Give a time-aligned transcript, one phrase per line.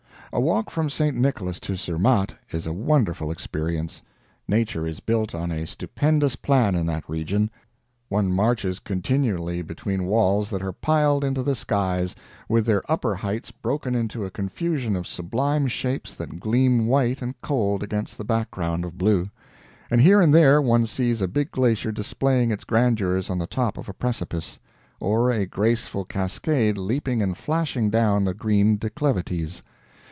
[0.33, 1.13] ]A walk from St.
[1.17, 4.01] Nicholas to Zermatt is a wonderful experience.
[4.47, 7.51] Nature is built on a stupendous plan in that region.
[8.07, 12.15] One marches continually between walls that are piled into the skies,
[12.47, 17.35] with their upper heights broken into a confusion of sublime shapes that gleam white and
[17.41, 19.25] cold against the background of blue;
[19.89, 23.77] and here and there one sees a big glacier displaying its grandeurs on the top
[23.77, 24.59] of a precipice,
[25.01, 29.61] or a graceful cascade leaping and flashing down the green declivities.